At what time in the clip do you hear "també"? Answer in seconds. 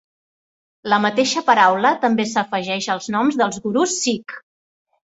2.07-2.27